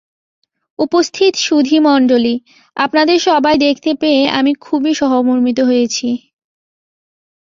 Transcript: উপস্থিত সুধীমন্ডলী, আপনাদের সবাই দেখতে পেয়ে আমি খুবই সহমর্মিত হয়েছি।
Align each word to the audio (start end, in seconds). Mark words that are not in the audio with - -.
উপস্থিত 0.79 1.33
সুধীমন্ডলী, 1.37 2.35
আপনাদের 2.77 3.17
সবাই 3.19 3.55
দেখতে 3.57 3.91
পেয়ে 3.93 4.23
আমি 4.39 4.51
খুবই 4.61 4.93
সহমর্মিত 4.93 5.59
হয়েছি। 5.69 6.07